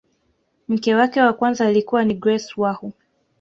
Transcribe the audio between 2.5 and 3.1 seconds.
wahu